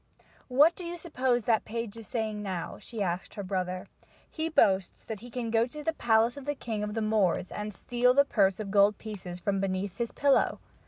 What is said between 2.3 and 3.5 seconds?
now?" she asked her